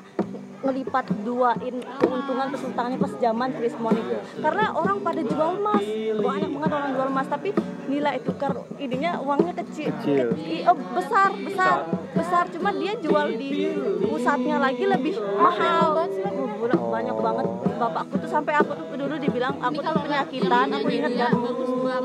[0.63, 4.15] ngelipat duain keuntungan terus utangnya pas zaman Krismon itu.
[4.39, 5.83] Karena orang pada jual emas.
[6.13, 7.49] Banyak banget orang jual emas tapi
[7.91, 10.27] nilai tukar ininya uangnya kecil, Kecil.
[10.31, 11.75] Ke- oh, besar besar
[12.15, 12.43] besar.
[12.55, 13.75] Cuma dia jual di
[14.07, 15.99] pusatnya lagi lebih mahal.
[15.99, 17.45] Oh, banyak banget.
[17.75, 20.67] Bapakku tuh sampai aku tuh dulu dibilang aku tuh penyakitan.
[20.71, 21.33] Aku ingat kan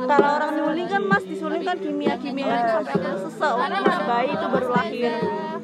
[0.08, 3.54] kalau orang nyuling kan mas disuling kan kimia kimia sampai aku sesek
[4.08, 5.12] bayi itu baru lahir.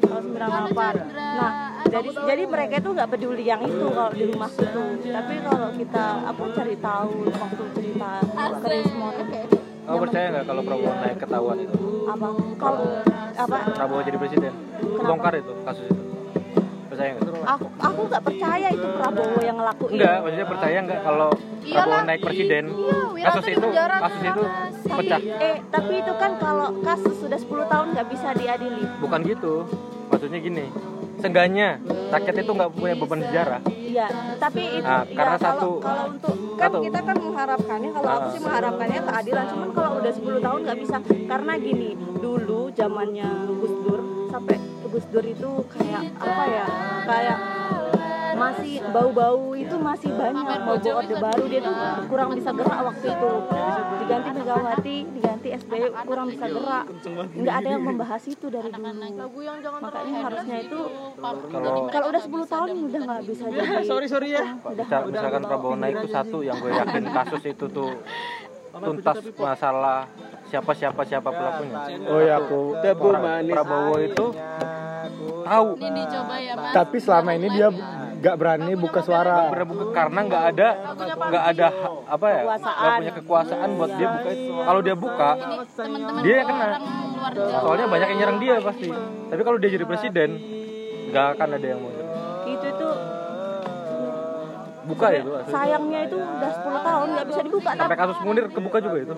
[0.05, 1.64] Tahun 98 nah
[1.95, 6.05] jadi jadi mereka itu nggak peduli yang itu kalau di rumah itu tapi kalau kita
[6.27, 8.11] apa cari tahu waktu cerita
[8.59, 9.15] Krismon
[9.85, 11.77] Kamu percaya nggak kalau Prabowo naik ketahuan itu?
[12.09, 12.27] apa
[12.57, 12.81] kalau
[13.37, 14.53] apa Prabowo jadi presiden?
[14.97, 16.03] Bongkar itu kasus itu.
[16.89, 17.25] Percaya nggak?
[17.45, 21.29] aku aku nggak percaya itu Prabowo yang ngelakuin Enggak, maksudnya percaya nggak kalau
[21.61, 22.65] Prabowo naik presiden?
[23.13, 24.43] Wiranto Kasus di itu, penjara kasus itu
[24.85, 25.21] tapi pecah.
[25.41, 29.55] eh tapi itu kan kalau kasus sudah 10 tahun nggak bisa diadili Bukan gitu.
[30.05, 30.65] Maksudnya gini,
[31.25, 33.61] seenggaknya rakyat itu nggak punya beban sejarah.
[33.67, 34.07] Iya,
[34.37, 36.79] tapi itu Nah, ya, karena kalau, satu- kalau untuk kan satu.
[36.83, 38.29] kita kan mengharapkannya kalau aku Ah.
[38.29, 43.75] sih mengharapkannya keadilan, cuman kalau udah 10 tahun nggak bisa karena gini, dulu zamannya Gus
[43.81, 46.67] Dur sampai Gus Dur itu kayak apa ya?
[47.05, 47.39] Kayak
[48.35, 50.45] masih bau-bau itu masih banyak.
[50.45, 51.75] Bau orde baru dia tuh
[52.11, 53.31] kurang bisa gerak waktu itu.
[54.05, 56.85] Diganti Megawati diganti SBY kurang bisa gerak.
[57.35, 58.83] Nggak ada yang membahas itu dari dulu.
[59.15, 60.81] lagu yang jangan makanya harusnya itu
[61.23, 64.45] Kalau kalau udah 10 tahun udah nggak bisa jadi sorry sorry ya.
[65.09, 67.91] Misalkan Prabowo naik itu satu yang gue yakin kasus itu tuh
[68.75, 70.11] tuntas masalah
[70.51, 71.79] siapa siapa siapa pelakunya.
[72.11, 72.61] Oh ya aku.
[72.83, 74.27] Pra- Prabowo itu
[75.45, 75.69] tahu.
[75.79, 76.73] ini dicoba ya mas.
[76.73, 77.69] Tapi selama ini dia
[78.25, 79.53] nggak berani buka suara.
[79.53, 80.69] bener buka karena nggak ada
[81.29, 81.67] nggak ada
[82.09, 82.41] apa ya?
[82.57, 84.53] Nggak punya kekuasaan buat dia buka itu.
[84.65, 85.31] Kalau dia buka
[86.25, 86.69] dia yang kena.
[87.61, 88.89] soalnya banyak yang nyerang dia pasti.
[89.29, 90.31] Tapi kalau dia jadi presiden
[91.13, 92.04] nggak akan ada yang mau
[94.85, 95.51] buka itu asli.
[95.51, 99.15] sayangnya itu udah 10 tahun nggak bisa dibuka tapi sampai kasus munir kebuka juga itu?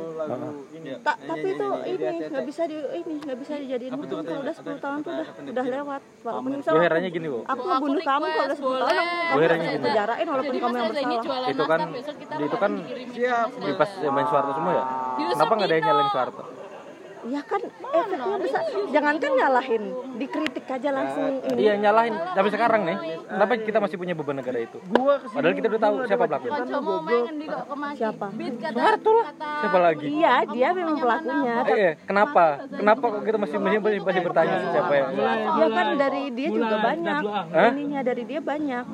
[0.96, 4.79] Ta- tapi itu ini nggak bisa di ini nggak bisa dijadiin hukum kalau udah 10
[4.79, 6.00] tahun tuh udah udah lewat.
[6.22, 9.42] Walaupun misal gue herannya gini kok aku ngebunuh kamu kalau udah 10 tahun aku Gue
[9.42, 9.83] herannya gini.
[9.83, 11.48] penjarain walaupun kamu yang bersalah.
[11.50, 11.81] itu kan
[12.37, 12.72] itu kan
[13.57, 14.85] di pas zaman Soeharto semua ya?
[15.26, 16.42] Kenapa nggak ada yang nyalain Soeharto
[17.27, 19.83] ya kan efeknya besar jangankan nyalahin
[20.17, 21.59] dikritik aja langsung ini.
[21.59, 22.15] iya nyalahin.
[22.15, 24.79] Tapi sekarang nih kenapa kita masih punya beban negara itu?
[25.33, 26.61] Padahal kita udah tahu siapa pelakunya.
[27.97, 28.27] Siapa?
[28.73, 29.27] Soeharto lah.
[29.37, 30.07] siapa lagi?
[30.11, 31.55] Iya dia memang pelakunya.
[31.67, 31.91] Eh, iya.
[32.07, 32.45] kenapa?
[32.69, 35.05] Kenapa kok kita masih masih masih, masih bertanya siapa ya?
[35.57, 37.23] Ya kan dari dia juga banyak.
[37.77, 38.85] ininya dari dia banyak.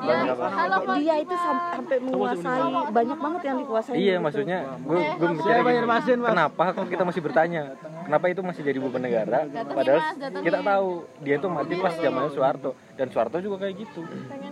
[1.02, 2.62] Dia itu sam- sampai menguasai.
[2.92, 3.94] Banyak banget yang dikuasai.
[3.96, 7.62] Iya maksudnya gue gue gini, kenapa kok kita masih bertanya?
[8.02, 9.48] Kenapa itu masih jadi beban negara?
[9.48, 10.00] Padahal
[10.44, 10.88] kita tahu
[11.24, 12.70] dia tuh mati pas zamannya Soeharto.
[12.94, 14.06] Dan Soeharto juga kayak gitu.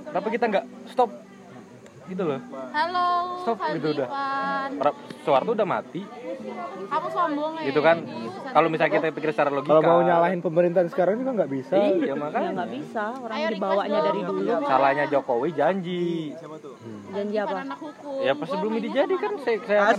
[0.09, 1.11] Kenapa kita nggak stop?
[2.11, 2.43] Gitu loh.
[2.75, 3.07] Halo
[3.47, 4.09] Stop, gitu udah.
[5.21, 6.01] Pra- Soeharto udah mati.
[6.91, 7.69] Kamu sombong ya.
[7.69, 7.97] Gitu kan?
[8.51, 9.71] Kalau misalnya kita pikir secara logika.
[9.71, 11.77] Kalau mau nyalahin pemerintahan sekarang juga nggak bisa.
[11.77, 12.51] iya ya makanya.
[12.57, 13.05] nggak bisa.
[13.21, 14.51] Orang dibawanya dari dulu.
[14.65, 16.33] salahnya Jokowi janji.
[17.11, 17.57] Janji apa?
[17.61, 18.25] anak hukum.
[18.25, 19.99] Ya pas sebelum ini jadi kan saya, saya akan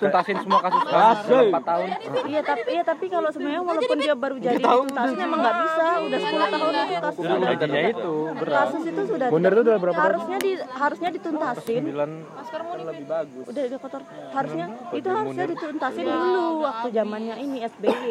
[0.00, 1.88] tuntasin semua kasus kasus 4 tahun.
[2.28, 5.86] Iya tapi iya tapi kalau sebenarnya walaupun dia baru jadi tuntasin emang nggak bisa.
[5.98, 7.22] Udah 10 tahun itu kasus
[7.58, 8.14] janjinya itu.
[8.48, 10.06] kasus itu sudah Munir tuh udah berapa tahun?
[10.08, 11.82] harusnya di harusnya dituntasin.
[11.84, 12.48] 9
[13.48, 14.02] udah udah kotor
[14.38, 18.06] harusnya itu harusnya dituntasin dulu waktu zamannya ini SBY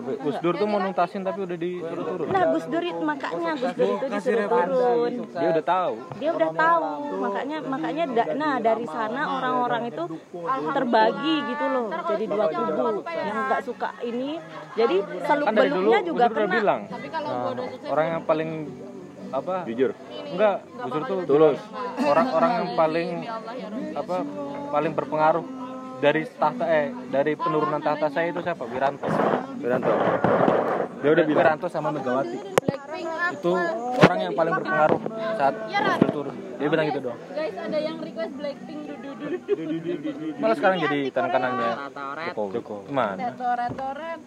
[0.00, 3.74] Gus Dur tuh mau nuntasin tapi udah disuruh turun nah Gus Dur itu makanya Gus
[3.76, 5.12] Dur itu disuruh turun.
[5.28, 5.94] Dia udah tahu.
[6.16, 6.84] Dia udah tahu.
[7.20, 10.04] Makanya makanya da- nah dari sana orang-orang itu
[10.72, 11.86] terbagi gitu loh.
[11.92, 14.30] Jadi dua kubu yang nggak suka ini.
[14.72, 16.48] Jadi seluk kan dari dulu beluknya juga kena.
[16.48, 18.50] bilang sukses orang yang paling
[19.30, 19.54] apa?
[19.66, 19.90] Jujur.
[20.30, 21.58] enggak Gus Dur tuh tulus.
[22.02, 23.08] orang-orang yang paling
[23.94, 24.16] apa
[24.70, 25.44] paling berpengaruh
[26.00, 28.64] dari tahta eh dari penurunan tahta saya itu siapa?
[28.66, 29.06] Wiranto.
[29.58, 29.92] Wiranto.
[31.00, 31.40] Dia udah bilang.
[31.44, 32.38] Wiranto sama Megawati.
[33.30, 33.54] Itu
[34.04, 35.00] orang yang paling berpengaruh
[35.38, 36.34] saat Gus Dur turun.
[36.60, 38.99] Dia bilang gitu dong guys ada yang request Blackpink duduk
[40.40, 41.70] Malah sekarang jadi tangan kanannya
[42.32, 42.52] Jokowi.
[42.56, 42.86] Jokowi.
[42.88, 43.28] Mana?
[43.36, 44.20] Toret toret.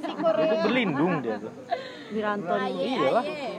[0.00, 0.62] Itu Korea.
[0.64, 1.52] berlindung dia tuh.
[2.10, 2.90] Wiranto Aye, nih.
[2.98, 3.24] Iyalah.
[3.24, 3.50] aye.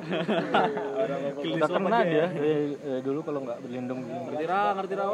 [1.56, 2.26] Udah kena dia.
[2.36, 5.06] Eh, eh, dulu kalau nggak berlindung Ngerti ra, ngerti ra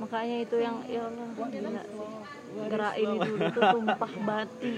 [0.00, 1.26] makanya itu yang ya Allah
[2.60, 4.70] gerak ini dulu tuh tumpah bati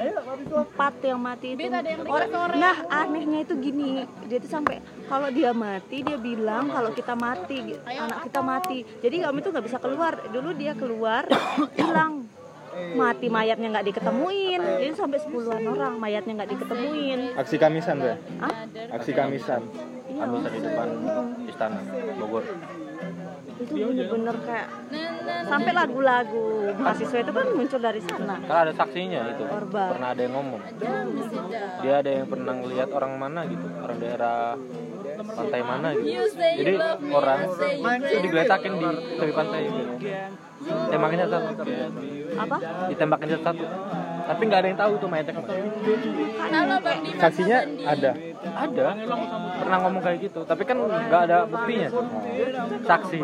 [0.44, 1.60] empat yang mati itu.
[2.04, 3.90] Orang- nah anehnya itu gini.
[4.24, 8.78] Dia tuh sampai kalau dia mati dia bilang kalau kita mati anak kita mati.
[8.98, 10.12] Jadi kami tuh nggak bisa keluar.
[10.26, 11.24] Dulu dia keluar
[11.78, 12.28] hilang.
[12.72, 14.60] Mati mayatnya nggak diketemuin.
[14.78, 17.20] Jadi sampai sepuluhan orang mayatnya nggak diketemuin.
[17.34, 18.16] Aksi Kamisan tuh ya?
[18.38, 18.52] Hah?
[18.92, 19.60] Aksi Kamisan.
[20.06, 20.24] iya.
[20.24, 20.88] Kamisan di depan
[21.44, 21.80] istana
[22.16, 22.44] Bogor.
[23.62, 24.68] Itu bener-bener kayak
[25.46, 26.44] sampai lagu-lagu
[26.78, 29.44] mahasiswa itu kan muncul dari sana Kan ada saksinya itu.
[29.46, 29.84] Orba.
[29.94, 30.60] Pernah ada yang ngomong.
[31.82, 34.56] Dia ada yang pernah ngelihat orang mana gitu, orang daerah
[35.22, 36.10] pantai mana gitu.
[36.38, 36.74] Jadi
[37.12, 37.38] orang
[38.02, 39.92] itu digeletakin di tepi pantai gitu.
[40.62, 41.38] Tembakin satu,
[42.38, 43.64] apa ditembakin satu.
[44.22, 45.54] Tapi nggak ada yang tahu tuh mayatnya ke mana.
[47.18, 48.12] Saksinya ada.
[48.42, 48.84] Ada,
[49.62, 50.40] pernah ngomong kayak gitu.
[50.42, 51.88] Tapi kan nggak ada buktinya.
[52.82, 53.18] Saksi.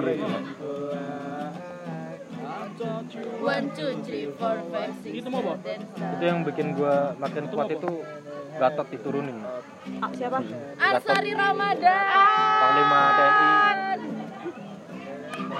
[3.43, 8.07] One, two, three, four, five, six, Itu yang bikin gua makin kuat itu
[8.59, 9.39] Gatot diturunin.
[10.03, 10.43] Ah, siapa
[10.79, 12.05] Ansari Ramadan.
[12.59, 13.47] Panglima TNI.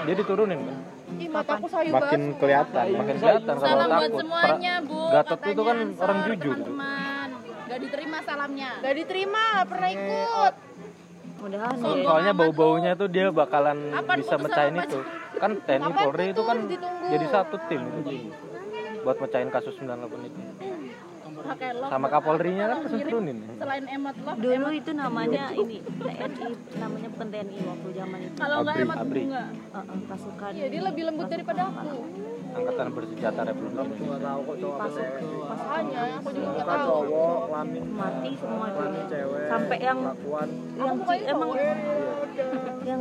[0.03, 0.77] Dia diturunin kan.
[1.19, 2.39] Ih, mataku sayu Makin banget.
[2.39, 2.85] kelihatan.
[2.95, 4.19] Makin kelihatan kalau Salam buat takut.
[4.19, 4.99] semuanya, Bu.
[5.09, 6.57] Gatot Katanya itu kan orang jujur.
[7.79, 8.69] Gak diterima salamnya.
[8.83, 10.53] Gak diterima, gak pernah ikut.
[11.39, 12.03] mudahan So- ya.
[12.03, 14.99] Soalnya bau-baunya tuh dia bakalan Apa bisa putusan mecahin itu.
[15.39, 16.57] Kan TNI Polri itu kan?
[16.67, 17.05] Ditunggu.
[17.07, 18.11] jadi satu tim itu.
[19.07, 20.39] Buat mecahin kasus 98 itu.
[21.87, 23.37] Sama Kapolrinya kan turunin.
[23.55, 28.57] Selain emot love, dulu itu namanya ini TNI namanya bukan TNI waktu zaman itu kalau
[28.59, 29.19] nggak Abri, emot Abri.
[29.23, 29.43] bunga.
[29.47, 31.97] Uh, uh, pasukan Iya, dia lebih lembut daripada aku.
[32.59, 34.31] Angkatan bersenjata Republik Indonesia.
[34.75, 35.07] pasuk
[35.49, 37.01] Makanya aku juga nggak tahu.
[37.89, 38.83] mati semua itu
[39.49, 39.99] sampai yang
[40.79, 41.49] yang ci- emang
[42.85, 42.99] yang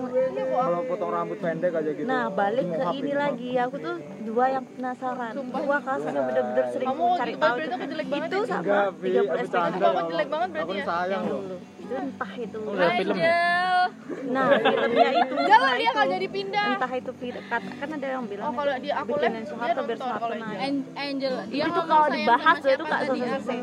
[0.49, 2.07] Kalau potong rambut pendek aja gitu.
[2.07, 3.94] nah balik ke ini lagi aku tuh
[4.25, 8.44] dua yang penasaran dua kelas yang bener-bener sering cari tahu itu ya?
[8.44, 9.81] sama Enggak, Vi, 30 aku SPK.
[9.81, 10.85] Aku jelek banget berarti ya.
[10.85, 11.59] sayang yang loh.
[11.88, 13.33] Itu entah itu Udah film ya?
[13.33, 13.81] Angel.
[14.29, 16.66] nah filmnya itu Jangan dia nggak jadi pindah.
[16.70, 17.11] entah itu
[17.42, 20.37] kata kan ada yang bilang Oh kalau dia aku bikinin dia Soeharto biar Soeharto kalau
[20.37, 23.59] naik An- Angel dia itu kalau dibahas itu tadi, selesai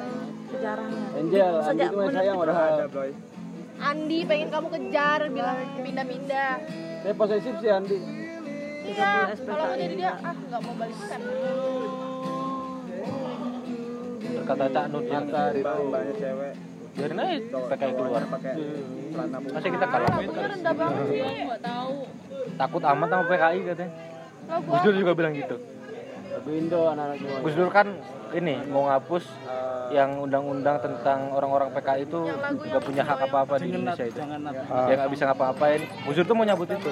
[0.47, 3.09] sejarahnya Angel, Sejak Andi menit- sayang udah ada, Boy.
[3.75, 6.51] Andi pengen kamu kejar bilang pindah-pindah.
[7.01, 7.99] Saya posesif sih Andi.
[8.85, 11.21] Iya, 30 SPK kalau mau jadi dia ah nggak mau balikan.
[14.35, 16.53] Berkata Cak Nur yang banyak cewek.
[16.95, 18.23] Biarin aja PKI keluar.
[18.23, 18.53] pakai
[19.11, 20.09] celana Masih kita kalah.
[20.15, 21.21] Takutnya rendah banget sih.
[21.21, 21.95] Nggak tahu.
[22.55, 23.91] Takut amat sama PKI katanya.
[24.45, 25.55] Gus Dur juga bilang gitu.
[26.35, 27.37] Tapi Indo anak-anak semua.
[27.43, 27.87] Gus Dur kan
[28.31, 29.23] ini mau ngapus
[29.95, 32.19] yang undang-undang tentang orang-orang PKI itu
[32.67, 34.19] nggak punya hak apa-apa di Indonesia itu.
[34.19, 35.81] Dia nggak bisa ngapa-ngapain.
[36.03, 36.89] Gus Dur tuh mau nyabut itu.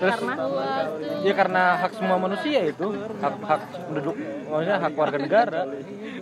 [0.00, 0.16] Terus
[1.20, 2.86] ya karena hak semua manusia itu,
[3.20, 3.60] hak hak
[3.92, 4.16] penduduk,
[4.48, 5.60] maksudnya hak warga negara.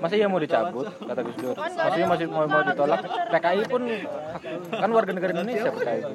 [0.02, 1.54] Masa iya mau dicabut kata Gus Dur.
[1.54, 3.00] Maksudnya masih mau mau ditolak.
[3.06, 3.82] PKI pun
[4.34, 4.42] hak,
[4.74, 6.12] kan warga negara Indonesia PKI itu.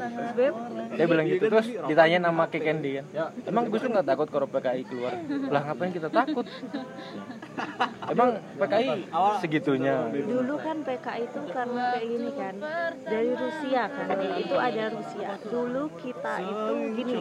[1.00, 3.32] Dia bilang gitu terus ditanya nama Ki Kendi kan.
[3.48, 5.16] Emang Gus Dur nggak takut kalau PKI keluar?
[5.48, 6.44] Lah ngapain kita takut?
[8.12, 9.08] Emang PKI
[9.76, 9.96] segitunya.
[10.26, 12.56] dulu kan PKI itu karena kayak gini kan
[13.06, 17.14] dari Rusia kan itu ada Rusia dulu kita itu gini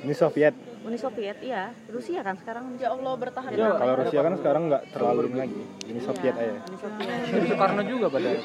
[0.00, 0.54] Ini Soviet.
[0.80, 3.52] Uni Soviet iya Rusia kan sekarang Uni ya Allah bertahan.
[3.52, 3.76] Iya.
[3.76, 5.60] Kalau Rusia kan sekarang nggak terlalu ini lagi.
[5.92, 6.56] Ini Soviet aja.
[6.56, 8.40] Uni Soviet Itu Soekarno juga padahal.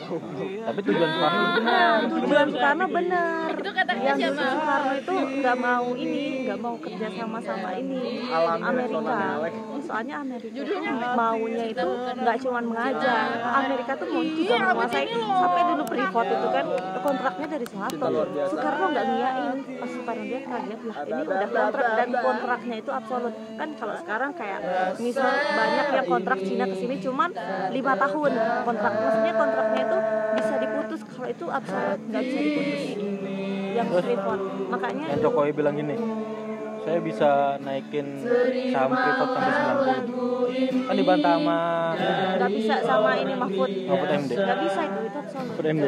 [0.67, 1.63] Tapi tujuan Soekarno benar.
[1.63, 3.47] Nah, tujuan Soekarno benar.
[3.55, 4.43] Itu katanya Yang siapa?
[4.51, 8.03] Soekarno itu nggak mau ini, nggak mau kerja sama sama ini
[8.35, 9.15] Amerika.
[9.85, 10.61] Soalnya Amerika
[11.15, 13.27] maunya itu nggak cuma mengajar.
[13.63, 16.65] Amerika tuh mau juga menguasai sampai dulu Freeport itu kan
[16.99, 18.07] kontraknya dari Soeharto.
[18.51, 19.57] Soekarno nggak ngiyain.
[19.79, 23.33] Pas Soekarno dia kaget lah ini udah kontrak dan kontraknya itu absolut.
[23.55, 24.59] Kan kalau sekarang kayak
[24.97, 27.29] misal banyak yang kontrak Cina ke sini cuman
[27.69, 28.31] lima tahun.
[28.65, 29.97] Kontrak maksudnya kontraknya itu
[30.35, 32.81] bisa diputus kalau itu absolut nggak bisa diputus.
[33.75, 35.95] Yang Freeport makanya Yang Jokowi bilang gini,
[36.85, 38.07] saya bisa naikin
[38.71, 39.51] saham Freeport sampai
[40.05, 41.59] 90 kan dibantah sama
[42.39, 43.71] nggak bisa sama ini Mahfud.
[43.89, 44.31] Mahfud MD.
[44.37, 45.85] nggak bisa itu itu absolut Mahfud MD.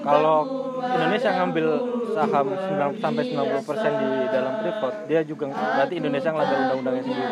[0.00, 0.36] kalau
[0.80, 1.66] Indonesia ngambil
[2.10, 7.28] saham 9 sampai 90% di dalam Freeport dia juga berarti Indonesia ngelanggar undang-undangnya sendiri.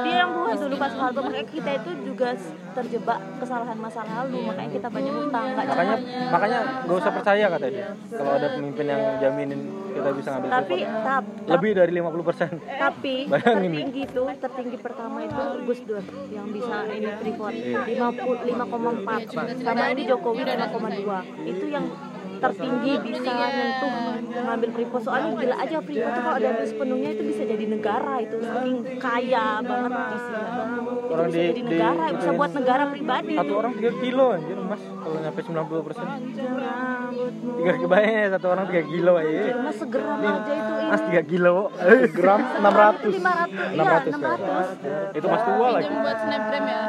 [0.00, 2.28] Dia yang buat dulu Pak Soeharto makanya kita itu juga
[2.70, 5.96] terjebak kesalahan masa lalu makanya kita banyak utang makanya
[6.30, 7.86] makanya gak usah percaya kata dia.
[8.10, 9.60] Kalau ada pemimpin yang jaminin
[9.90, 11.02] kita bisa ngambil tapi Freeport.
[11.02, 13.70] tap, lebih dari 50% tapi Bayangin.
[13.74, 17.54] tertinggi itu tertinggi pertama itu Gus Dur yang bisa ini Freeport.
[17.54, 17.80] Iya.
[18.06, 21.12] 50 5,4 sama ini Jokowi 5,2
[21.46, 21.84] itu yang
[22.40, 23.92] tertinggi bisa nyentuh
[24.32, 28.36] ngambil Freeport soalnya gila aja Freeport tuh kalau diambil sepenuhnya itu bisa jadi negara itu.
[28.40, 30.62] Saking kaya banget isinya itu
[31.10, 33.34] Orang bisa di- jadi di- negara bisa buat negara pribadi.
[33.36, 34.80] Satu orang 3 kilo anjir mas.
[34.80, 36.08] Kalau nyampe 90%
[36.40, 37.50] Rambutmu.
[37.58, 40.88] tiga kebayang ya satu orang 3 kilo aja Mas segeram aja itu ini.
[40.88, 41.54] mas 3 kilo
[42.10, 45.90] gram 600 500 600 iya, 600 itu mas tua lagi.
[45.90, 46.80] buat snapgram ya.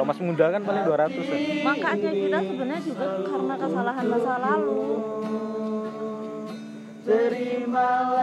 [0.00, 4.80] Kalau mas muda kan paling 200 an makanya kita sebenarnya juga karena kesalahan masa lalu.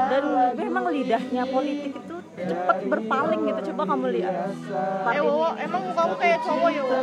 [0.09, 0.23] Dan
[0.57, 3.61] memang lidahnya politik itu cepat berpaling gitu.
[3.69, 4.33] Coba kamu lihat.
[5.05, 7.01] Eh Wowo, emang mukamu kayak cowok ya Wowo?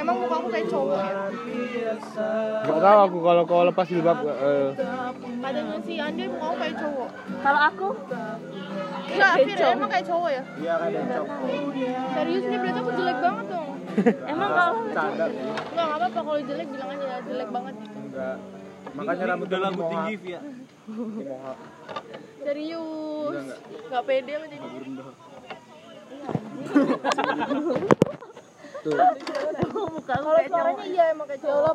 [0.00, 1.14] Emang mukamu kayak cowok ya?
[2.64, 4.72] nggak tahu aku kalau kau lepas jilbab eh,
[5.44, 7.08] Katanya si Andi mukamu kayak cowok?
[7.44, 7.88] Kalau aku
[9.14, 10.42] Enggak, Fir, emang kayak cowok ya?
[10.58, 11.28] Iya kayak bencong.
[12.14, 13.68] Serius nih berarti aku jelek banget dong.
[14.26, 14.74] Emang kalau.
[14.90, 15.08] Enggak,
[15.70, 17.74] enggak apa-apa kalau jelek bilang aja jelek banget.
[17.78, 18.36] Gitu Enggak.
[18.94, 20.40] Makanya rambut udah rambut tinggi Via.
[22.42, 23.44] Serius?
[23.86, 24.66] Enggak pede aku jadi
[29.74, 31.72] muka Kalau suaranya iya emang kayak cowok